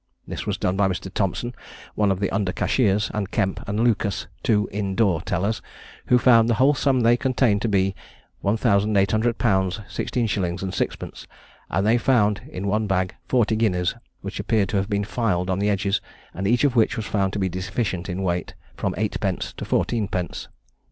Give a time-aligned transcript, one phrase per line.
[0.27, 1.13] This was done by Mr.
[1.13, 1.53] Thompson,
[1.93, 5.61] one of the under cashiers, and Kemp and Lucas, two in door tellers,
[6.07, 7.93] who found the whole sum they contained to be
[8.43, 9.83] 1,800_l._ 16_s._
[10.81, 11.27] 6_d._;
[11.69, 15.59] and they found in one bag forty guineas, which appeared to have been filed on
[15.59, 16.01] the edges,
[16.33, 19.65] and each of which was found to be deficient in weight, from eight pence to
[19.65, 20.47] fourteen pence.